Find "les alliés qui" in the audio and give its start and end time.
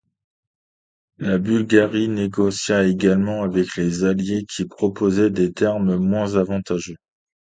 3.75-4.65